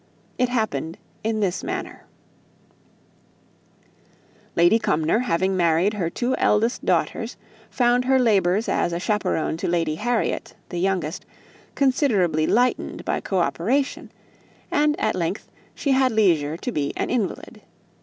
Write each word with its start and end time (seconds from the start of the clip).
It 0.39 0.49
happened 0.49 0.97
in 1.23 1.41
this 1.41 1.63
manner: 1.63 2.07
Lady 4.55 4.79
Cumnor 4.79 5.19
having 5.19 5.55
married 5.55 5.93
her 5.93 6.09
two 6.09 6.35
eldest 6.37 6.83
daughters, 6.83 7.37
found 7.69 8.05
her 8.05 8.17
labours 8.17 8.67
as 8.67 8.93
a 8.93 8.99
chaperone 8.99 9.57
to 9.57 9.67
Lady 9.67 9.93
Harriet, 9.97 10.55
the 10.69 10.79
youngest, 10.79 11.27
considerably 11.75 12.47
lightened 12.47 13.05
by 13.05 13.19
co 13.21 13.37
operation; 13.41 14.11
and, 14.71 14.99
at 14.99 15.13
length, 15.13 15.51
she 15.75 15.91
had 15.91 16.11
leisure 16.11 16.57
to 16.57 16.71
be 16.71 16.93
an 16.97 17.11
invalid. 17.11 17.61